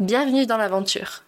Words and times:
Bienvenue 0.00 0.44
dans 0.44 0.56
l'aventure. 0.56 1.22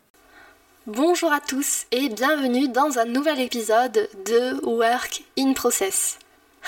Bonjour 0.89 1.33
à 1.33 1.39
tous 1.39 1.87
et 1.93 2.09
bienvenue 2.09 2.67
dans 2.67 2.99
un 2.99 3.05
nouvel 3.05 3.39
épisode 3.39 4.09
de 4.27 4.61
Work 4.67 5.23
in 5.39 5.53
Process. 5.53 6.19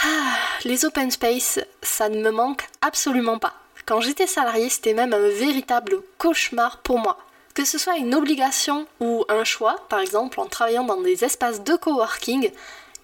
Ah, 0.04 0.36
les 0.64 0.84
open 0.84 1.10
space, 1.10 1.58
ça 1.82 2.08
ne 2.08 2.22
me 2.22 2.30
manque 2.30 2.68
absolument 2.82 3.40
pas. 3.40 3.54
Quand 3.84 4.00
j'étais 4.00 4.28
salarié, 4.28 4.68
c'était 4.68 4.94
même 4.94 5.12
un 5.12 5.28
véritable 5.28 5.96
cauchemar 6.18 6.78
pour 6.82 7.00
moi. 7.00 7.18
Que 7.52 7.64
ce 7.64 7.78
soit 7.78 7.96
une 7.96 8.14
obligation 8.14 8.86
ou 9.00 9.24
un 9.28 9.42
choix, 9.42 9.74
par 9.88 9.98
exemple 9.98 10.38
en 10.38 10.46
travaillant 10.46 10.84
dans 10.84 11.00
des 11.00 11.24
espaces 11.24 11.64
de 11.64 11.74
coworking, 11.74 12.52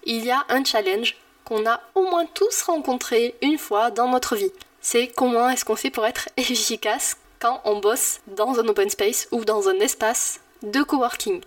il 0.05 0.23
y 0.23 0.31
a 0.31 0.45
un 0.47 0.63
challenge 0.63 1.17
qu'on 1.43 1.65
a 1.65 1.81
au 1.95 2.03
moins 2.03 2.27
tous 2.33 2.61
rencontré 2.61 3.35
une 3.41 3.57
fois 3.57 3.91
dans 3.91 4.07
notre 4.07 4.37
vie. 4.37 4.53
C'est 4.79 5.07
comment 5.07 5.49
est-ce 5.49 5.65
qu'on 5.65 5.75
fait 5.75 5.91
pour 5.91 6.05
être 6.05 6.29
efficace 6.37 7.17
quand 7.39 7.61
on 7.65 7.79
bosse 7.79 8.19
dans 8.27 8.59
un 8.59 8.67
open 8.67 8.89
space 8.89 9.27
ou 9.31 9.45
dans 9.45 9.69
un 9.69 9.79
espace 9.79 10.39
de 10.63 10.81
coworking. 10.83 11.41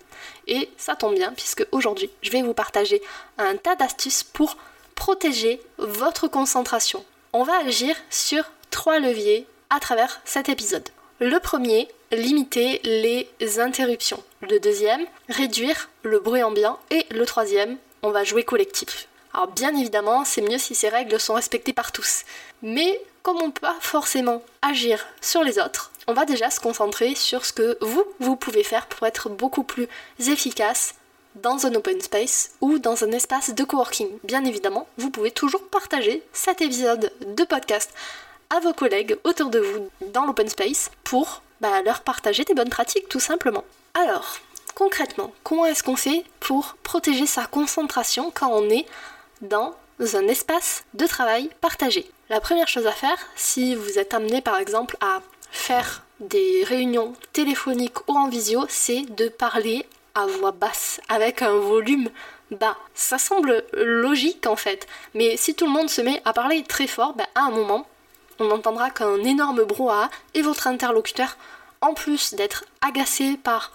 Et 0.47 0.69
ça 0.77 0.97
tombe 0.97 1.15
bien 1.15 1.33
puisque 1.33 1.67
aujourd'hui 1.73 2.11
je 2.23 2.31
vais 2.31 2.43
vous 2.43 2.55
partager 2.55 3.03
un 3.39 3.57
tas 3.57 3.77
d'astuces 3.77 4.23
pour 4.23 4.57
protéger 4.95 5.61
votre 5.79 6.29
concentration. 6.29 7.05
On 7.33 7.45
va 7.45 7.59
agir 7.59 7.95
sur 8.11 8.45
trois 8.71 8.99
leviers 8.99 9.47
à 9.71 9.81
travers 9.81 10.21
cet 10.25 10.49
épisode. 10.49 10.89
Le 11.21 11.39
premier, 11.41 11.89
limiter 12.13 12.81
les 12.85 13.29
interruptions. 13.59 14.23
Le 14.41 14.61
deuxième, 14.61 15.05
réduire 15.29 15.91
le 16.03 16.21
bruit 16.21 16.43
ambiant. 16.43 16.79
Et 16.91 17.05
le 17.11 17.27
troisième, 17.27 17.77
on 18.03 18.11
va 18.11 18.25
jouer 18.25 18.45
collectif. 18.45 19.09
Alors 19.39 19.53
bien 19.53 19.73
évidemment, 19.77 20.25
c'est 20.25 20.41
mieux 20.41 20.59
si 20.59 20.75
ces 20.75 20.89
règles 20.89 21.21
sont 21.21 21.35
respectées 21.35 21.73
par 21.73 21.93
tous. 21.93 22.25
Mais 22.61 23.01
comme 23.23 23.37
on 23.37 23.47
ne 23.47 23.53
peut 23.53 23.61
pas 23.61 23.77
forcément 23.79 24.43
agir 24.63 25.07
sur 25.21 25.45
les 25.45 25.61
autres, 25.61 25.93
on 26.09 26.13
va 26.13 26.25
déjà 26.25 26.51
se 26.51 26.59
concentrer 26.59 27.15
sur 27.15 27.45
ce 27.45 27.53
que 27.53 27.79
vous, 27.81 28.03
vous 28.19 28.35
pouvez 28.35 28.65
faire 28.65 28.89
pour 28.89 29.07
être 29.07 29.29
beaucoup 29.29 29.63
plus 29.63 29.87
efficace 30.19 30.97
dans 31.37 31.67
un 31.67 31.75
open 31.77 32.01
space 32.01 32.51
ou 32.61 32.81
dans 32.81 33.05
un 33.05 33.13
espace 33.13 33.55
de 33.55 33.63
coworking. 33.63 34.09
Bien 34.25 34.45
évidemment, 34.45 34.89
vous 34.97 35.11
pouvez 35.11 35.31
toujours 35.31 35.69
partager 35.69 36.21
cet 36.33 36.61
épisode 36.61 37.13
de 37.25 37.45
podcast 37.45 37.93
à 38.51 38.59
vos 38.59 38.73
collègues 38.73 39.19
autour 39.23 39.51
de 39.51 39.61
vous 39.61 39.89
dans 40.13 40.27
l'open 40.27 40.49
space 40.49 40.91
pour 41.05 41.43
bah, 41.61 41.81
leur 41.85 42.01
partager 42.01 42.43
des 42.43 42.55
bonnes 42.55 42.71
pratiques 42.71 43.09
tout 43.09 43.21
simplement. 43.21 43.63
Alors, 43.95 44.39
concrètement, 44.75 45.33
comment 45.45 45.67
est-ce 45.67 45.85
qu'on 45.85 45.95
fait 45.95 46.25
pour 46.41 46.75
protéger 46.83 47.27
sa 47.27 47.47
concentration 47.47 48.33
quand 48.35 48.51
on 48.51 48.69
est 48.69 48.87
dans 49.43 49.75
un 50.01 50.29
espace 50.29 50.85
de 50.95 51.07
travail 51.07 51.51
partagé 51.61 52.11
La 52.29 52.41
première 52.41 52.69
chose 52.69 52.87
à 52.87 52.93
faire, 52.93 53.19
si 53.37 53.75
vous 53.75 53.99
êtes 53.99 54.15
amené 54.15 54.41
par 54.41 54.59
exemple 54.59 54.97
à 55.01 55.21
faire 55.51 56.03
des 56.21 56.65
réunions 56.65 57.15
téléphoniques 57.33 58.09
ou 58.09 58.17
en 58.17 58.29
visio, 58.29 58.67
c'est 58.69 59.03
de 59.03 59.29
parler 59.29 59.87
à 60.15 60.27
voix 60.27 60.53
basse, 60.53 61.01
avec 61.09 61.43
un 61.43 61.57
volume 61.57 62.11
bas. 62.51 62.77
Ça 62.95 63.19
semble 63.19 63.65
logique 63.73 64.47
en 64.47 64.57
fait, 64.57 64.87
mais 65.15 65.37
si 65.37 65.55
tout 65.55 65.67
le 65.67 65.73
monde 65.73 65.91
se 65.91 66.01
met 66.01 66.23
à 66.25 66.33
parler 66.33 66.63
très 66.65 66.87
fort, 66.87 67.15
ben, 67.15 67.27
à 67.35 67.43
un 67.43 67.51
moment, 67.51 67.87
on 68.41 68.45
n'entendra 68.47 68.91
qu'un 68.91 69.23
énorme 69.25 69.65
brouhaha 69.65 70.11
et 70.35 70.43
votre 70.43 70.67
interlocuteur, 70.67 71.37
en 71.81 71.95
plus 71.95 72.35
d'être 72.35 72.65
agacé 72.81 73.37
par 73.37 73.73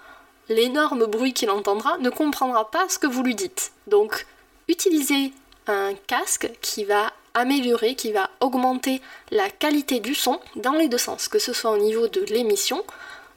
l'énorme 0.48 1.06
bruit 1.06 1.32
qu'il 1.32 1.50
entendra, 1.50 1.96
ne 1.98 2.10
comprendra 2.10 2.70
pas 2.70 2.88
ce 2.88 2.98
que 2.98 3.06
vous 3.06 3.22
lui 3.22 3.34
dites. 3.34 3.72
Donc, 3.86 4.26
utilisez 4.68 5.32
un 5.66 5.94
casque 6.06 6.50
qui 6.60 6.84
va 6.84 7.12
améliorer, 7.34 7.94
qui 7.94 8.12
va 8.12 8.30
augmenter 8.40 9.00
la 9.30 9.50
qualité 9.50 10.00
du 10.00 10.14
son 10.14 10.40
dans 10.56 10.72
les 10.72 10.88
deux 10.88 10.98
sens, 10.98 11.28
que 11.28 11.38
ce 11.38 11.52
soit 11.52 11.72
au 11.72 11.78
niveau 11.78 12.06
de 12.08 12.20
l'émission, 12.22 12.84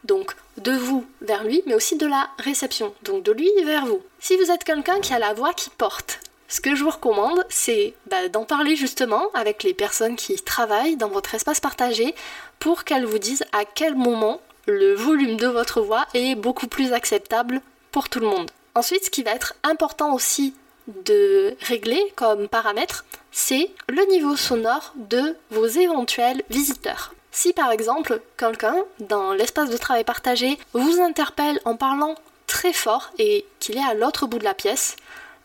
donc 0.04 0.36
de 0.58 0.72
vous 0.72 1.06
vers 1.22 1.44
lui, 1.44 1.64
mais 1.66 1.74
aussi 1.74 1.98
de 1.98 2.06
la 2.06 2.30
réception, 2.40 2.94
donc 3.04 3.24
de 3.24 3.32
lui 3.32 3.50
vers 3.66 3.86
vous. 3.86 4.02
Si 4.20 4.38
vous 4.38 4.52
êtes 4.52 4.64
quelqu'un 4.64 5.00
qui 5.00 5.14
a 5.14 5.20
la 5.20 5.34
voix 5.34 5.54
qui 5.54 5.70
porte, 5.70 6.20
ce 6.48 6.62
que 6.62 6.76
je 6.76 6.84
vous 6.84 6.92
recommande, 6.92 7.44
c'est 7.50 7.94
bah, 8.10 8.30
d'en 8.30 8.46
parler 8.46 8.76
justement 8.76 9.30
avec 9.34 9.64
les 9.64 9.74
personnes 9.74 10.16
qui 10.16 10.36
travaillent 10.36 10.96
dans 10.96 11.10
votre 11.10 11.36
espace 11.36 11.60
partagé 11.60 12.16
pour 12.60 12.86
qu'elles 12.86 13.06
vous 13.06 13.20
disent 13.20 13.44
à 13.52 13.66
quel 13.66 13.96
moment 13.96 14.40
le 14.66 14.94
volume 14.94 15.38
de 15.38 15.48
votre 15.48 15.82
voix 15.82 16.06
est 16.14 16.36
beaucoup 16.36 16.68
plus 16.68 16.94
acceptable 16.94 17.62
pour 17.92 18.10
tout 18.10 18.20
le 18.20 18.28
monde. 18.28 18.50
Ensuite, 18.76 19.06
ce 19.06 19.10
qui 19.10 19.24
va 19.24 19.32
être 19.32 19.56
important 19.64 20.14
aussi 20.14 20.54
de 20.88 21.56
régler 21.62 22.02
comme 22.16 22.48
paramètre, 22.48 23.06
c'est 23.32 23.70
le 23.90 24.04
niveau 24.10 24.36
sonore 24.36 24.94
de 24.96 25.36
vos 25.52 25.68
éventuels 25.68 26.44
visiteurs. 26.50 27.14
Si 27.32 27.54
par 27.54 27.72
exemple 27.72 28.22
quelqu'un 28.38 28.76
dans 29.00 29.34
l'espace 29.34 29.70
de 29.70 29.78
travail 29.78 30.04
partagé 30.04 30.58
vous 30.74 31.02
interpelle 31.02 31.60
en 31.66 31.76
parlant 31.76 32.16
très 32.48 32.74
fort 32.74 33.12
et 33.20 33.46
qu'il 33.60 33.78
est 33.78 33.84
à 33.84 33.94
l'autre 33.94 34.26
bout 34.26 34.40
de 34.40 34.44
la 34.44 34.54
pièce, 34.54 34.96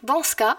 dans 0.03 0.23
ce 0.23 0.35
cas, 0.35 0.57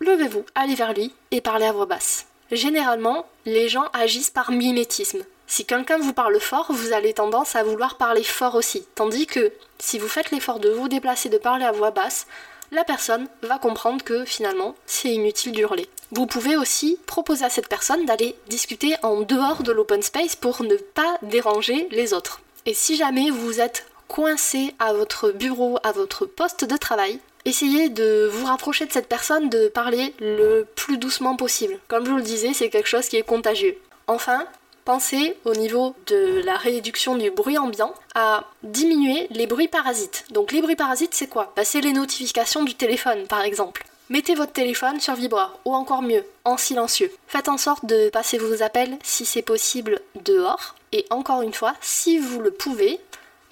levez-vous, 0.00 0.44
allez 0.54 0.74
vers 0.74 0.92
lui 0.92 1.12
et 1.30 1.40
parlez 1.40 1.66
à 1.66 1.72
voix 1.72 1.86
basse. 1.86 2.26
Généralement, 2.52 3.26
les 3.44 3.68
gens 3.68 3.86
agissent 3.92 4.30
par 4.30 4.52
mimétisme. 4.52 5.24
Si 5.48 5.64
quelqu'un 5.64 5.98
vous 5.98 6.12
parle 6.12 6.38
fort, 6.40 6.66
vous 6.70 6.92
avez 6.92 7.12
tendance 7.12 7.56
à 7.56 7.62
vouloir 7.62 7.96
parler 7.96 8.22
fort 8.22 8.54
aussi. 8.54 8.86
Tandis 8.94 9.26
que 9.26 9.52
si 9.78 9.98
vous 9.98 10.08
faites 10.08 10.30
l'effort 10.30 10.60
de 10.60 10.70
vous 10.70 10.88
déplacer, 10.88 11.28
de 11.28 11.38
parler 11.38 11.64
à 11.64 11.72
voix 11.72 11.90
basse, 11.90 12.26
la 12.72 12.84
personne 12.84 13.28
va 13.42 13.58
comprendre 13.58 14.04
que 14.04 14.24
finalement 14.24 14.74
c'est 14.86 15.10
inutile 15.10 15.52
d'hurler. 15.52 15.88
Vous 16.12 16.26
pouvez 16.26 16.56
aussi 16.56 16.98
proposer 17.06 17.44
à 17.44 17.50
cette 17.50 17.68
personne 17.68 18.06
d'aller 18.06 18.36
discuter 18.48 18.94
en 19.02 19.22
dehors 19.22 19.62
de 19.62 19.72
l'open 19.72 20.02
space 20.02 20.36
pour 20.36 20.62
ne 20.62 20.76
pas 20.76 21.18
déranger 21.22 21.88
les 21.90 22.14
autres. 22.14 22.40
Et 22.64 22.74
si 22.74 22.96
jamais 22.96 23.30
vous 23.30 23.60
êtes 23.60 23.86
coincé 24.08 24.74
à 24.78 24.92
votre 24.92 25.30
bureau, 25.30 25.78
à 25.82 25.92
votre 25.92 26.26
poste 26.26 26.64
de 26.64 26.76
travail, 26.76 27.18
essayez 27.44 27.88
de 27.88 28.28
vous 28.32 28.46
rapprocher 28.46 28.86
de 28.86 28.92
cette 28.92 29.08
personne, 29.08 29.48
de 29.48 29.68
parler 29.68 30.14
le 30.20 30.66
plus 30.76 30.98
doucement 30.98 31.36
possible. 31.36 31.78
Comme 31.88 32.04
je 32.04 32.10
vous 32.10 32.16
le 32.16 32.22
disais, 32.22 32.52
c'est 32.52 32.70
quelque 32.70 32.88
chose 32.88 33.08
qui 33.08 33.16
est 33.16 33.22
contagieux. 33.22 33.78
Enfin, 34.06 34.46
pensez 34.86 35.36
au 35.44 35.52
niveau 35.52 35.94
de 36.06 36.40
la 36.44 36.56
réduction 36.56 37.16
du 37.16 37.30
bruit 37.30 37.58
ambiant 37.58 37.92
à 38.14 38.44
diminuer 38.62 39.26
les 39.30 39.46
bruits 39.46 39.68
parasites. 39.68 40.24
Donc 40.30 40.52
les 40.52 40.62
bruits 40.62 40.76
parasites, 40.76 41.12
c'est 41.12 41.26
quoi? 41.26 41.52
Bah, 41.56 41.64
C'est 41.64 41.80
les 41.80 41.92
notifications 41.92 42.62
du 42.62 42.74
téléphone, 42.74 43.26
par 43.26 43.42
exemple. 43.42 43.84
Mettez 44.08 44.36
votre 44.36 44.52
téléphone 44.52 45.00
sur 45.00 45.14
vibreur, 45.14 45.58
ou 45.64 45.74
encore 45.74 46.02
mieux, 46.02 46.24
en 46.44 46.56
silencieux. 46.56 47.10
Faites 47.26 47.48
en 47.48 47.58
sorte 47.58 47.84
de 47.84 48.08
passer 48.10 48.38
vos 48.38 48.62
appels, 48.62 48.96
si 49.02 49.26
c'est 49.26 49.42
possible, 49.42 50.00
dehors. 50.24 50.76
Et 50.92 51.04
encore 51.10 51.42
une 51.42 51.52
fois, 51.52 51.74
si 51.80 52.18
vous 52.18 52.40
le 52.40 52.52
pouvez, 52.52 53.00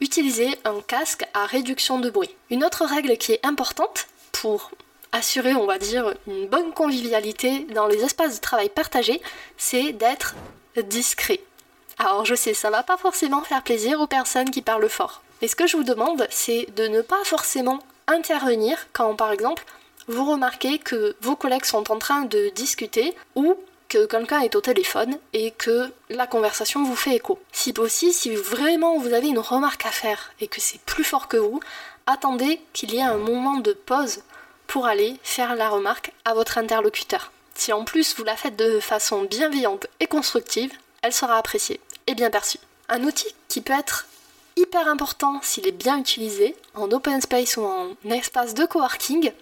utilisez 0.00 0.56
un 0.64 0.80
casque 0.86 1.26
à 1.34 1.46
réduction 1.46 1.98
de 1.98 2.10
bruit. 2.10 2.30
Une 2.50 2.64
autre 2.64 2.84
règle 2.86 3.16
qui 3.16 3.32
est 3.32 3.44
importante 3.44 4.06
pour 4.30 4.70
assurer, 5.10 5.54
on 5.56 5.66
va 5.66 5.78
dire, 5.78 6.14
une 6.28 6.46
bonne 6.46 6.72
convivialité 6.72 7.66
dans 7.74 7.88
les 7.88 8.04
espaces 8.04 8.36
de 8.36 8.40
travail 8.40 8.68
partagés, 8.68 9.20
c'est 9.56 9.92
d'être 9.92 10.36
discret. 10.82 11.40
Alors 11.98 12.24
je 12.24 12.34
sais, 12.34 12.54
ça 12.54 12.70
va 12.70 12.82
pas 12.82 12.96
forcément 12.96 13.42
faire 13.42 13.62
plaisir 13.62 14.00
aux 14.00 14.06
personnes 14.06 14.50
qui 14.50 14.62
parlent 14.62 14.88
fort. 14.88 15.22
Mais 15.40 15.48
ce 15.48 15.56
que 15.56 15.66
je 15.66 15.76
vous 15.76 15.84
demande, 15.84 16.26
c'est 16.30 16.66
de 16.76 16.86
ne 16.86 17.02
pas 17.02 17.22
forcément 17.24 17.80
intervenir 18.06 18.86
quand, 18.92 19.14
par 19.14 19.32
exemple, 19.32 19.64
vous 20.08 20.30
remarquez 20.30 20.78
que 20.78 21.16
vos 21.20 21.36
collègues 21.36 21.64
sont 21.64 21.90
en 21.90 21.98
train 21.98 22.22
de 22.22 22.50
discuter 22.54 23.14
ou 23.34 23.56
que 23.88 24.06
quelqu'un 24.06 24.40
est 24.40 24.56
au 24.56 24.60
téléphone 24.60 25.18
et 25.32 25.50
que 25.52 25.90
la 26.10 26.26
conversation 26.26 26.82
vous 26.82 26.96
fait 26.96 27.16
écho. 27.16 27.38
Si 27.52 27.72
possible, 27.72 28.12
si 28.12 28.34
vraiment 28.34 28.98
vous 28.98 29.12
avez 29.12 29.28
une 29.28 29.38
remarque 29.38 29.86
à 29.86 29.90
faire 29.90 30.32
et 30.40 30.48
que 30.48 30.60
c'est 30.60 30.80
plus 30.80 31.04
fort 31.04 31.28
que 31.28 31.36
vous, 31.36 31.60
attendez 32.06 32.60
qu'il 32.72 32.92
y 32.92 32.98
ait 32.98 33.02
un 33.02 33.18
moment 33.18 33.58
de 33.58 33.72
pause 33.72 34.22
pour 34.66 34.86
aller 34.86 35.16
faire 35.22 35.54
la 35.54 35.68
remarque 35.68 36.12
à 36.24 36.34
votre 36.34 36.58
interlocuteur. 36.58 37.30
Si 37.54 37.72
en 37.72 37.84
plus 37.84 38.14
vous 38.16 38.24
la 38.24 38.36
faites 38.36 38.56
de 38.56 38.80
façon 38.80 39.22
bienveillante 39.22 39.86
et 40.00 40.06
constructive, 40.06 40.72
elle 41.02 41.12
sera 41.12 41.36
appréciée 41.38 41.80
et 42.06 42.14
bien 42.14 42.30
perçue. 42.30 42.58
Un 42.88 43.04
outil 43.04 43.34
qui 43.48 43.60
peut 43.60 43.72
être 43.78 44.06
hyper 44.56 44.88
important 44.88 45.40
s'il 45.42 45.66
est 45.66 45.72
bien 45.72 45.98
utilisé 45.98 46.54
en 46.74 46.90
open 46.90 47.20
space 47.20 47.56
ou 47.56 47.64
en 47.64 47.94
espace 48.10 48.54
de 48.54 48.66
coworking, 48.66 49.32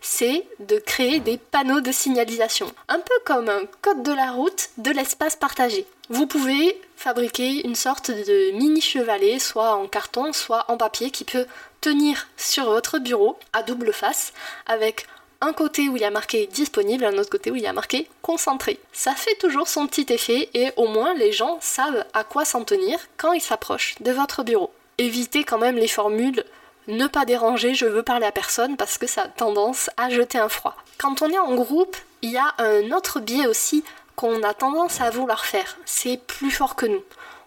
c'est 0.00 0.44
de 0.60 0.78
créer 0.78 1.20
des 1.20 1.38
panneaux 1.38 1.80
de 1.80 1.92
signalisation. 1.92 2.72
Un 2.88 3.00
peu 3.00 3.14
comme 3.24 3.48
un 3.48 3.62
code 3.82 4.02
de 4.02 4.12
la 4.12 4.30
route 4.30 4.70
de 4.78 4.90
l'espace 4.90 5.36
partagé. 5.36 5.86
Vous 6.08 6.26
pouvez 6.26 6.80
fabriquer 6.96 7.66
une 7.66 7.74
sorte 7.74 8.10
de 8.10 8.52
mini 8.52 8.80
chevalet, 8.80 9.38
soit 9.38 9.74
en 9.74 9.86
carton, 9.86 10.32
soit 10.32 10.64
en 10.68 10.76
papier, 10.76 11.10
qui 11.10 11.24
peut 11.24 11.46
tenir 11.80 12.28
sur 12.36 12.64
votre 12.64 12.98
bureau 12.98 13.38
à 13.52 13.62
double 13.62 13.92
face, 13.92 14.32
avec 14.66 15.06
un 15.40 15.52
côté 15.52 15.88
où 15.88 15.96
il 15.96 16.02
y 16.02 16.04
a 16.04 16.10
marqué 16.10 16.46
disponible, 16.46 17.04
un 17.04 17.16
autre 17.18 17.30
côté 17.30 17.50
où 17.50 17.56
il 17.56 17.62
y 17.62 17.66
a 17.66 17.72
marqué 17.72 18.08
concentré. 18.22 18.78
Ça 18.92 19.14
fait 19.14 19.36
toujours 19.36 19.68
son 19.68 19.86
petit 19.86 20.12
effet 20.12 20.48
et 20.54 20.70
au 20.76 20.88
moins 20.88 21.14
les 21.14 21.32
gens 21.32 21.58
savent 21.60 22.04
à 22.12 22.24
quoi 22.24 22.44
s'en 22.44 22.64
tenir 22.64 22.98
quand 23.16 23.32
ils 23.32 23.40
s'approchent 23.40 23.94
de 24.00 24.10
votre 24.10 24.42
bureau. 24.42 24.72
Évitez 24.98 25.44
quand 25.44 25.58
même 25.58 25.76
les 25.76 25.88
formules 25.88 26.44
ne 26.88 27.06
pas 27.06 27.24
déranger, 27.24 27.74
je 27.74 27.84
veux 27.84 28.02
parler 28.02 28.26
à 28.26 28.32
personne 28.32 28.76
parce 28.76 28.98
que 28.98 29.06
ça 29.06 29.22
a 29.22 29.28
tendance 29.28 29.90
à 29.96 30.08
jeter 30.08 30.38
un 30.38 30.48
froid. 30.48 30.74
Quand 30.96 31.22
on 31.22 31.30
est 31.30 31.38
en 31.38 31.54
groupe, 31.54 31.96
il 32.22 32.30
y 32.30 32.38
a 32.38 32.54
un 32.58 32.90
autre 32.92 33.20
biais 33.20 33.46
aussi 33.46 33.84
qu'on 34.16 34.42
a 34.42 34.54
tendance 34.54 35.00
à 35.00 35.10
vouloir 35.10 35.44
faire. 35.44 35.76
C'est 35.84 36.18
plus 36.26 36.50
fort 36.50 36.74
que 36.74 36.86
nous. 36.86 37.02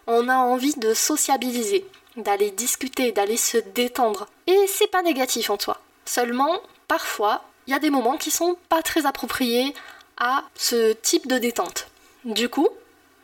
On 0.06 0.28
a 0.28 0.36
envie 0.36 0.74
de 0.76 0.94
sociabiliser, 0.94 1.84
d'aller 2.16 2.50
discuter, 2.50 3.12
d'aller 3.12 3.36
se 3.36 3.58
détendre. 3.58 4.28
Et 4.46 4.66
c'est 4.68 4.86
pas 4.86 5.02
négatif 5.02 5.50
en 5.50 5.58
soi. 5.58 5.78
Seulement, 6.04 6.60
parfois, 6.88 7.42
il 7.66 7.72
y 7.72 7.74
a 7.74 7.78
des 7.78 7.90
moments 7.90 8.16
qui 8.16 8.30
sont 8.30 8.56
pas 8.68 8.82
très 8.82 9.06
appropriés 9.06 9.74
à 10.18 10.44
ce 10.54 10.92
type 10.92 11.26
de 11.26 11.38
détente. 11.38 11.88
Du 12.24 12.48
coup, 12.48 12.68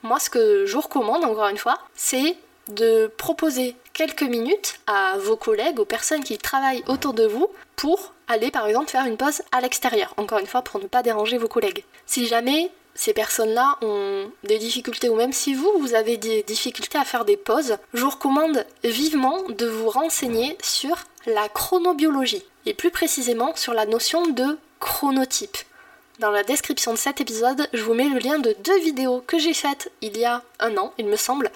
moi 0.02 0.18
ce 0.18 0.30
que 0.30 0.66
je 0.66 0.72
vous 0.74 0.80
recommande 0.80 1.24
encore 1.24 1.48
une 1.48 1.58
fois, 1.58 1.78
c'est 1.94 2.36
de 2.68 3.10
proposer 3.16 3.76
quelques 3.92 4.22
minutes 4.22 4.78
à 4.86 5.16
vos 5.18 5.36
collègues, 5.36 5.80
aux 5.80 5.84
personnes 5.84 6.22
qui 6.22 6.36
travaillent 6.38 6.84
autour 6.86 7.14
de 7.14 7.26
vous, 7.26 7.48
pour 7.76 8.12
aller 8.28 8.50
par 8.50 8.66
exemple 8.66 8.90
faire 8.90 9.06
une 9.06 9.16
pause 9.16 9.42
à 9.52 9.60
l'extérieur, 9.60 10.12
encore 10.16 10.38
une 10.38 10.46
fois 10.46 10.62
pour 10.62 10.80
ne 10.80 10.86
pas 10.86 11.02
déranger 11.02 11.38
vos 11.38 11.48
collègues. 11.48 11.84
Si 12.06 12.26
jamais 12.26 12.70
ces 12.98 13.14
personnes-là 13.14 13.78
ont 13.80 14.28
des 14.42 14.58
difficultés, 14.58 15.08
ou 15.08 15.14
même 15.14 15.32
si 15.32 15.54
vous, 15.54 15.70
vous 15.78 15.94
avez 15.94 16.16
des 16.16 16.42
difficultés 16.42 16.98
à 16.98 17.04
faire 17.04 17.24
des 17.24 17.36
pauses, 17.36 17.76
je 17.94 18.02
vous 18.02 18.10
recommande 18.10 18.66
vivement 18.82 19.40
de 19.48 19.66
vous 19.66 19.88
renseigner 19.88 20.58
sur 20.64 20.96
la 21.24 21.48
chronobiologie, 21.48 22.44
et 22.66 22.74
plus 22.74 22.90
précisément 22.90 23.54
sur 23.54 23.72
la 23.72 23.86
notion 23.86 24.26
de 24.26 24.58
chronotype. 24.80 25.58
Dans 26.18 26.32
la 26.32 26.42
description 26.42 26.92
de 26.92 26.98
cet 26.98 27.20
épisode, 27.20 27.68
je 27.72 27.84
vous 27.84 27.94
mets 27.94 28.08
le 28.08 28.18
lien 28.18 28.40
de 28.40 28.56
deux 28.64 28.80
vidéos 28.80 29.22
que 29.24 29.38
j'ai 29.38 29.54
faites 29.54 29.92
il 30.00 30.18
y 30.18 30.24
a 30.24 30.42
un 30.58 30.76
an, 30.76 30.92
il 30.98 31.06
me 31.06 31.14
semble, 31.14 31.52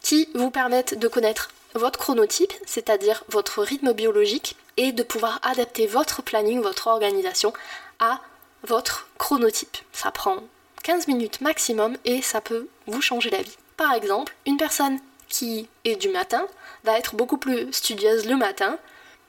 qui 0.00 0.30
vous 0.34 0.50
permettent 0.50 0.98
de 0.98 1.08
connaître 1.08 1.50
votre 1.74 1.98
chronotype, 1.98 2.54
c'est-à-dire 2.64 3.22
votre 3.28 3.62
rythme 3.62 3.92
biologique, 3.92 4.56
et 4.78 4.92
de 4.92 5.02
pouvoir 5.02 5.40
adapter 5.42 5.86
votre 5.86 6.22
planning, 6.22 6.62
votre 6.62 6.86
organisation 6.86 7.52
à 7.98 8.22
votre 8.62 9.08
chronotype. 9.18 9.76
Ça 9.92 10.10
prend 10.10 10.42
15 10.86 11.08
minutes 11.08 11.40
maximum 11.40 11.96
et 12.04 12.22
ça 12.22 12.40
peut 12.40 12.68
vous 12.86 13.02
changer 13.02 13.28
la 13.28 13.42
vie. 13.42 13.56
Par 13.76 13.92
exemple, 13.92 14.32
une 14.46 14.56
personne 14.56 15.00
qui 15.28 15.68
est 15.84 15.96
du 15.96 16.08
matin 16.08 16.46
va 16.84 16.96
être 16.96 17.16
beaucoup 17.16 17.38
plus 17.38 17.72
studieuse 17.72 18.24
le 18.24 18.36
matin 18.36 18.78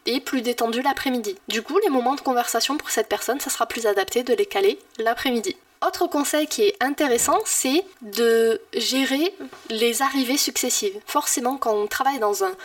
et 0.05 0.19
plus 0.19 0.43
détendue 0.43 0.83
l'après-midi. 0.83 1.35
Du 1.47 1.63
coup, 1.63 1.79
les 1.79 1.89
moments 1.89 2.13
de 2.13 2.21
conversation 2.21 2.77
pour 2.77 2.91
cette 2.91 3.09
personne, 3.09 3.39
ça 3.39 3.49
sera 3.49 3.65
plus 3.65 3.87
adapté 3.87 4.21
de 4.21 4.35
les 4.35 4.45
caler 4.45 4.77
l'après-midi. 4.99 5.55
Autre 5.83 6.05
conseil 6.05 6.45
qui 6.45 6.61
est 6.61 6.75
intéressant, 6.79 7.39
c'est 7.45 7.83
de 8.03 8.61
gérer 8.75 9.33
les 9.71 10.03
arrivées 10.03 10.37
successives. 10.37 10.99
Forcément, 11.07 11.57
quand 11.57 11.73
on 11.73 11.87
travaille 11.87 12.19
dans 12.19 12.43
un, 12.43 12.55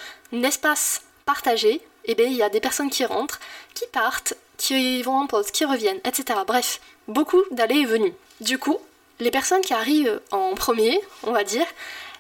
espace 0.43 1.01
partagé, 1.25 1.81
eh 2.05 2.15
bien, 2.15 2.27
il 2.27 2.35
y 2.35 2.43
a 2.43 2.51
des 2.51 2.61
personnes 2.61 2.91
qui 2.91 3.07
rentrent, 3.07 3.41
qui 3.73 3.87
partent, 3.87 4.35
qui 4.59 5.03
vont 5.03 5.17
en 5.17 5.27
pause, 5.27 5.51
qui 5.51 5.65
reviennent, 5.65 6.01
etc. 6.05 6.41
Bref, 6.47 6.79
beaucoup 7.09 7.43
d'allées 7.51 7.81
et 7.81 7.87
venues. 7.87 8.15
Du 8.41 8.59
coup, 8.59 8.79
les 9.21 9.31
personnes 9.31 9.61
qui 9.63 9.75
arrivent 9.75 10.21
en 10.31 10.55
premier, 10.55 11.01
on 11.23 11.33
va 11.33 11.45
dire, 11.45 11.67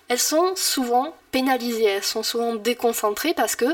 elles 0.09 0.19
sont 0.19 0.55
souvent 0.57 1.15
pénalisées, 1.31 1.85
elles 1.85 2.05
sont 2.05 2.23
souvent 2.23 2.55
déconcentrées 2.55 3.35
parce 3.35 3.57
que 3.57 3.67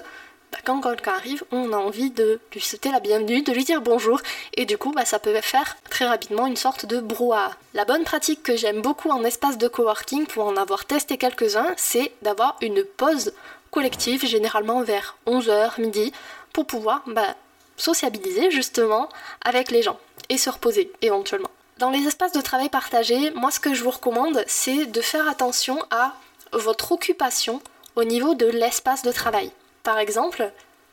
bah, 0.52 0.58
quand 0.64 0.81
quelqu'un 0.81 1.12
arrive, 1.12 1.44
on 1.52 1.72
a 1.72 1.76
envie 1.76 2.10
de 2.10 2.40
lui 2.52 2.60
souhaiter 2.60 2.90
la 2.90 3.00
bienvenue, 3.00 3.43
de 3.43 3.52
lui 3.52 3.64
dire 3.64 3.82
bonjour, 3.82 4.20
et 4.55 4.64
du 4.64 4.78
coup, 4.78 4.93
bah, 4.93 5.05
ça 5.05 5.19
peut 5.19 5.34
faire 5.43 5.76
très 5.90 6.06
rapidement 6.06 6.46
une 6.46 6.56
sorte 6.56 6.87
de 6.87 7.00
brouhaha. 7.00 7.50
La 7.75 7.84
bonne 7.84 8.05
pratique 8.05 8.43
que 8.43 8.56
j'aime 8.56 8.81
beaucoup 8.81 9.10
en 9.10 9.25
espace 9.25 9.58
de 9.58 9.69
coworking, 9.69 10.26
pour 10.26 10.46
en 10.46 10.56
avoir 10.56 10.87
testé 10.87 11.19
quelques-uns, 11.19 11.75
c'est 11.76 12.12
d'avoir 12.22 12.56
une 12.62 12.82
pause 12.82 13.32
collective, 13.70 14.25
généralement 14.25 14.82
vers 14.82 15.16
11h, 15.26 15.81
midi, 15.81 16.12
pour 16.55 16.66
pouvoir 16.66 17.02
bah, 17.06 17.34
sociabiliser 17.76 18.50
justement 18.50 19.10
avec 19.44 19.70
les 19.70 19.82
gens 19.82 19.99
et 20.28 20.38
se 20.38 20.50
reposer 20.50 20.92
éventuellement. 21.02 21.50
Dans 21.78 21.90
les 21.90 22.06
espaces 22.06 22.32
de 22.32 22.40
travail 22.40 22.69
partagés, 22.69 23.30
moi 23.32 23.50
ce 23.50 23.60
que 23.60 23.75
je 23.75 23.84
vous 23.84 23.90
recommande, 23.90 24.42
c'est 24.46 24.86
de 24.86 25.00
faire 25.00 25.28
attention 25.28 25.78
à 25.90 26.14
votre 26.52 26.92
occupation 26.92 27.62
au 27.94 28.04
niveau 28.04 28.34
de 28.34 28.46
l'espace 28.46 29.02
de 29.02 29.12
travail. 29.12 29.52
Par 29.84 29.98
exemple, 29.98 30.50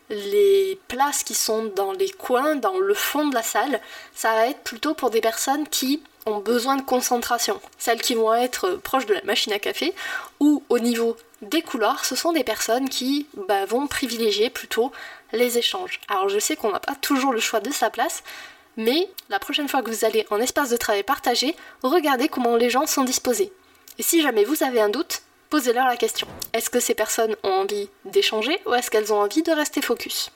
les 0.10 0.80
places 0.88 1.24
qui 1.24 1.34
sont 1.34 1.66
dans 1.76 1.92
les 1.92 2.10
coins, 2.10 2.56
dans 2.56 2.78
le 2.78 2.94
fond 2.94 3.28
de 3.28 3.34
la 3.34 3.44
salle, 3.44 3.80
ça 4.14 4.34
va 4.34 4.48
être 4.48 4.60
plutôt 4.60 4.94
pour 4.94 5.10
des 5.10 5.22
personnes 5.22 5.68
qui 5.68 6.02
ont 6.26 6.40
besoin 6.40 6.76
de 6.76 6.82
concentration. 6.82 7.60
Celles 7.78 8.02
qui 8.02 8.16
vont 8.16 8.34
être 8.34 8.76
proches 8.84 9.06
de 9.06 9.14
la 9.14 9.24
machine 9.24 9.54
à 9.54 9.60
café 9.60 9.94
ou 10.40 10.64
au 10.70 10.80
niveau 10.80 11.18
des 11.42 11.62
couloirs, 11.62 12.06
ce 12.06 12.16
sont 12.16 12.34
des 12.34 12.44
personnes 12.44 12.90
qui 12.90 13.28
bah, 13.48 13.66
vont 13.66 13.88
privilégier 13.88 14.50
plutôt 14.50 14.92
les 15.32 15.58
échanges. 15.58 16.00
Alors 16.08 16.30
je 16.30 16.40
sais 16.40 16.56
qu'on 16.56 16.72
n'a 16.72 16.80
pas 16.80 16.96
toujours 16.96 17.34
le 17.34 17.40
choix 17.40 17.60
de 17.60 17.72
sa 17.72 17.90
place, 17.90 18.24
mais 18.78 19.10
la 19.30 19.40
prochaine 19.40 19.68
fois 19.68 19.82
que 19.82 19.90
vous 19.90 20.06
allez 20.06 20.26
en 20.30 20.40
espace 20.40 20.70
de 20.70 20.78
travail 20.78 21.04
partagé, 21.04 21.56
regardez 21.84 22.28
comment 22.28 22.56
les 22.56 22.70
gens 22.70 22.86
sont 22.86 23.04
disposés. 23.04 23.52
Et 23.98 24.04
si 24.04 24.22
jamais 24.22 24.44
vous 24.44 24.64
avez 24.64 24.82
un 24.82 24.90
doute, 24.90 25.22
posez-leur 25.50 25.88
la 25.88 25.98
question. 25.98 26.28
Est-ce 26.54 26.70
que 26.70 26.80
ces 26.80 26.96
personnes 26.96 27.36
ont 27.44 27.52
envie 27.52 27.90
d'échanger 28.04 28.60
ou 28.66 28.74
est-ce 28.74 28.92
qu'elles 28.92 29.14
ont 29.14 29.20
envie 29.20 29.44
de 29.44 29.52
rester 29.52 29.82
focus? 29.82 30.32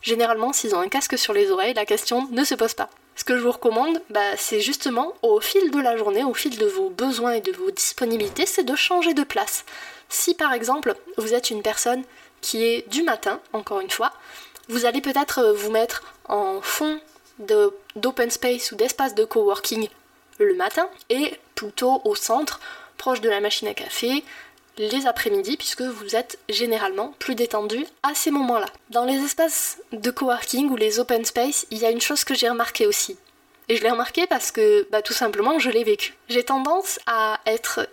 Généralement, 0.00 0.52
s'ils 0.52 0.74
ont 0.74 0.80
un 0.80 0.88
casque 0.88 1.18
sur 1.18 1.32
les 1.32 1.50
oreilles, 1.50 1.74
la 1.74 1.86
question 1.86 2.26
ne 2.30 2.44
se 2.44 2.54
pose 2.54 2.74
pas. 2.74 2.90
Ce 3.14 3.24
que 3.24 3.36
je 3.36 3.42
vous 3.42 3.52
recommande, 3.52 4.00
bah, 4.10 4.36
c'est 4.36 4.60
justement 4.60 5.14
au 5.22 5.40
fil 5.40 5.70
de 5.70 5.80
la 5.80 5.96
journée, 5.96 6.24
au 6.24 6.34
fil 6.34 6.56
de 6.56 6.66
vos 6.66 6.88
besoins 6.90 7.32
et 7.32 7.40
de 7.40 7.52
vos 7.52 7.70
disponibilités, 7.70 8.46
c'est 8.46 8.64
de 8.64 8.74
changer 8.74 9.14
de 9.14 9.22
place. 9.22 9.64
Si 10.08 10.34
par 10.34 10.52
exemple, 10.52 10.96
vous 11.18 11.34
êtes 11.34 11.50
une 11.50 11.62
personne 11.62 12.02
qui 12.40 12.64
est 12.64 12.88
du 12.88 13.02
matin, 13.02 13.40
encore 13.52 13.80
une 13.80 13.90
fois, 13.90 14.12
vous 14.68 14.86
allez 14.86 15.00
peut-être 15.00 15.52
vous 15.52 15.70
mettre 15.70 16.02
en 16.28 16.60
fond 16.62 16.98
d'open 17.38 18.30
space 18.30 18.72
ou 18.72 18.76
d'espace 18.76 19.14
de 19.14 19.24
coworking 19.24 19.88
le 20.38 20.54
matin 20.54 20.88
et 21.10 21.38
plutôt 21.54 22.00
au 22.04 22.14
centre, 22.14 22.60
proche 22.96 23.20
de 23.20 23.28
la 23.28 23.40
machine 23.40 23.68
à 23.68 23.74
café, 23.74 24.24
les 24.78 25.06
après-midi 25.06 25.56
puisque 25.56 25.82
vous 25.82 26.16
êtes 26.16 26.38
généralement 26.48 27.14
plus 27.18 27.34
détendu 27.34 27.86
à 28.02 28.14
ces 28.14 28.30
moments-là. 28.30 28.66
Dans 28.90 29.04
les 29.04 29.22
espaces 29.22 29.78
de 29.92 30.10
coworking 30.10 30.70
ou 30.70 30.76
les 30.76 30.98
open 30.98 31.24
space, 31.24 31.66
il 31.70 31.78
y 31.78 31.86
a 31.86 31.90
une 31.90 32.00
chose 32.00 32.24
que 32.24 32.34
j'ai 32.34 32.48
remarqué 32.48 32.86
aussi. 32.86 33.16
Et 33.68 33.76
je 33.76 33.82
l'ai 33.82 33.90
remarqué 33.90 34.26
parce 34.26 34.50
que 34.50 34.86
bah, 34.90 35.02
tout 35.02 35.12
simplement 35.12 35.58
je 35.58 35.70
l'ai 35.70 35.84
vécu. 35.84 36.14
J'ai 36.28 36.44
tendance 36.44 36.98
à 37.06 37.40
être 37.46 37.88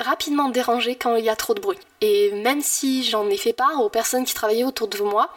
rapidement 0.00 0.48
dérangée 0.48 0.96
quand 0.96 1.16
il 1.16 1.24
y 1.24 1.28
a 1.28 1.36
trop 1.36 1.54
de 1.54 1.60
bruit. 1.60 1.78
Et 2.00 2.32
même 2.32 2.60
si 2.60 3.04
j'en 3.04 3.28
ai 3.30 3.36
fait 3.36 3.52
part 3.52 3.80
aux 3.80 3.88
personnes 3.88 4.24
qui 4.24 4.34
travaillaient 4.34 4.64
autour 4.64 4.88
de 4.88 5.02
moi, 5.02 5.30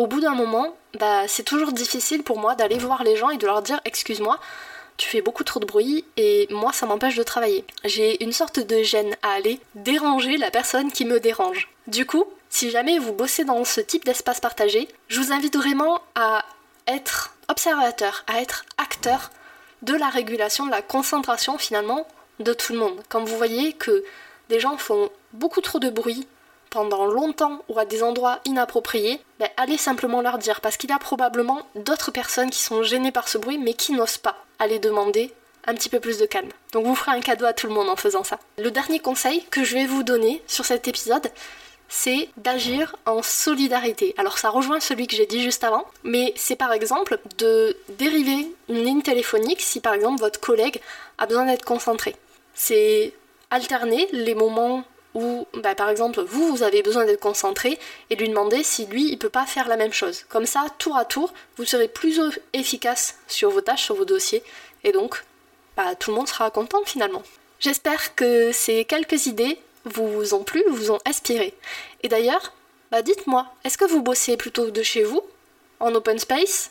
au 0.00 0.06
bout 0.06 0.20
d'un 0.20 0.34
moment, 0.34 0.74
bah, 0.98 1.28
c'est 1.28 1.42
toujours 1.42 1.72
difficile 1.72 2.22
pour 2.22 2.38
moi 2.38 2.54
d'aller 2.54 2.78
voir 2.78 3.04
les 3.04 3.16
gens 3.16 3.28
et 3.28 3.36
de 3.36 3.44
leur 3.44 3.60
dire 3.60 3.82
excuse-moi, 3.84 4.40
tu 4.96 5.06
fais 5.06 5.20
beaucoup 5.20 5.44
trop 5.44 5.60
de 5.60 5.66
bruit 5.66 6.06
et 6.16 6.48
moi 6.48 6.72
ça 6.72 6.86
m'empêche 6.86 7.16
de 7.16 7.22
travailler. 7.22 7.66
J'ai 7.84 8.24
une 8.24 8.32
sorte 8.32 8.60
de 8.60 8.82
gêne 8.82 9.14
à 9.20 9.32
aller 9.32 9.60
déranger 9.74 10.38
la 10.38 10.50
personne 10.50 10.90
qui 10.90 11.04
me 11.04 11.20
dérange. 11.20 11.68
Du 11.86 12.06
coup, 12.06 12.24
si 12.48 12.70
jamais 12.70 12.98
vous 12.98 13.12
bossez 13.12 13.44
dans 13.44 13.62
ce 13.66 13.82
type 13.82 14.06
d'espace 14.06 14.40
partagé, 14.40 14.88
je 15.08 15.20
vous 15.20 15.32
invite 15.32 15.58
vraiment 15.58 16.00
à 16.14 16.46
être 16.86 17.34
observateur, 17.48 18.24
à 18.26 18.40
être 18.40 18.64
acteur 18.78 19.30
de 19.82 19.92
la 19.92 20.08
régulation, 20.08 20.64
de 20.64 20.70
la 20.70 20.80
concentration 20.80 21.58
finalement 21.58 22.06
de 22.38 22.54
tout 22.54 22.72
le 22.72 22.78
monde. 22.78 22.98
Quand 23.10 23.22
vous 23.22 23.36
voyez 23.36 23.74
que 23.74 24.02
des 24.48 24.60
gens 24.60 24.78
font 24.78 25.10
beaucoup 25.34 25.60
trop 25.60 25.78
de 25.78 25.90
bruit 25.90 26.26
pendant 26.70 27.04
longtemps 27.06 27.62
ou 27.68 27.78
à 27.78 27.84
des 27.84 28.02
endroits 28.02 28.38
inappropriés, 28.44 29.20
ben, 29.38 29.48
allez 29.56 29.76
simplement 29.76 30.22
leur 30.22 30.38
dire 30.38 30.60
parce 30.60 30.76
qu'il 30.76 30.90
y 30.90 30.92
a 30.92 30.98
probablement 30.98 31.66
d'autres 31.74 32.10
personnes 32.12 32.50
qui 32.50 32.60
sont 32.60 32.82
gênées 32.82 33.12
par 33.12 33.28
ce 33.28 33.38
bruit 33.38 33.58
mais 33.58 33.74
qui 33.74 33.92
n'osent 33.92 34.18
pas 34.18 34.36
aller 34.58 34.78
demander 34.78 35.32
un 35.66 35.74
petit 35.74 35.88
peu 35.88 36.00
plus 36.00 36.18
de 36.18 36.26
calme. 36.26 36.48
Donc 36.72 36.86
vous 36.86 36.94
ferez 36.94 37.16
un 37.16 37.20
cadeau 37.20 37.44
à 37.44 37.52
tout 37.52 37.66
le 37.66 37.74
monde 37.74 37.88
en 37.88 37.96
faisant 37.96 38.24
ça. 38.24 38.38
Le 38.58 38.70
dernier 38.70 39.00
conseil 39.00 39.44
que 39.50 39.64
je 39.64 39.74
vais 39.74 39.86
vous 39.86 40.02
donner 40.02 40.42
sur 40.46 40.64
cet 40.64 40.88
épisode, 40.88 41.30
c'est 41.88 42.28
d'agir 42.36 42.96
en 43.04 43.22
solidarité. 43.22 44.14
Alors 44.16 44.38
ça 44.38 44.48
rejoint 44.48 44.80
celui 44.80 45.06
que 45.06 45.16
j'ai 45.16 45.26
dit 45.26 45.42
juste 45.42 45.64
avant, 45.64 45.84
mais 46.04 46.32
c'est 46.36 46.56
par 46.56 46.72
exemple 46.72 47.18
de 47.38 47.76
dériver 47.98 48.50
une 48.68 48.84
ligne 48.84 49.02
téléphonique 49.02 49.60
si 49.60 49.80
par 49.80 49.94
exemple 49.94 50.20
votre 50.20 50.40
collègue 50.40 50.80
a 51.18 51.26
besoin 51.26 51.46
d'être 51.46 51.64
concentré. 51.64 52.16
C'est 52.54 53.12
alterner 53.50 54.08
les 54.12 54.34
moments 54.34 54.84
où, 55.14 55.46
bah, 55.54 55.74
par 55.74 55.88
exemple, 55.88 56.22
vous, 56.22 56.48
vous 56.48 56.62
avez 56.62 56.82
besoin 56.82 57.04
d'être 57.04 57.20
concentré 57.20 57.78
et 58.10 58.16
lui 58.16 58.28
demander 58.28 58.62
si 58.62 58.86
lui, 58.86 59.10
il 59.10 59.18
peut 59.18 59.28
pas 59.28 59.46
faire 59.46 59.68
la 59.68 59.76
même 59.76 59.92
chose. 59.92 60.24
Comme 60.28 60.46
ça, 60.46 60.66
tour 60.78 60.96
à 60.96 61.04
tour, 61.04 61.32
vous 61.56 61.64
serez 61.64 61.88
plus 61.88 62.20
efficace 62.52 63.18
sur 63.26 63.50
vos 63.50 63.60
tâches, 63.60 63.84
sur 63.84 63.96
vos 63.96 64.04
dossiers, 64.04 64.42
et 64.84 64.92
donc, 64.92 65.24
bah, 65.76 65.94
tout 65.94 66.10
le 66.10 66.16
monde 66.16 66.28
sera 66.28 66.50
content 66.50 66.82
finalement. 66.84 67.22
J'espère 67.58 68.14
que 68.14 68.52
ces 68.52 68.84
quelques 68.84 69.26
idées 69.26 69.58
vous 69.84 70.34
ont 70.34 70.44
plu, 70.44 70.62
vous 70.68 70.90
ont 70.90 70.98
inspiré. 71.06 71.54
Et 72.02 72.08
d'ailleurs, 72.08 72.52
bah 72.90 73.02
dites-moi, 73.02 73.46
est-ce 73.64 73.78
que 73.78 73.84
vous 73.84 74.02
bossez 74.02 74.36
plutôt 74.36 74.70
de 74.70 74.82
chez 74.82 75.02
vous, 75.02 75.22
en 75.78 75.94
open 75.94 76.18
space, 76.18 76.70